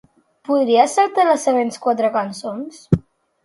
Podries 0.47 0.95
saltar-te 1.01 1.27
les 1.29 1.47
següents 1.49 1.79
quatre 1.87 2.13
cançons? 2.19 2.85